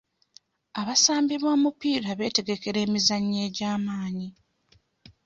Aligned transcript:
Abasambi 0.81 1.35
b'omupiira 1.43 2.09
beetegekera 2.19 2.79
emizannyo 2.85 3.39
egy'amaanyi. 3.47 4.29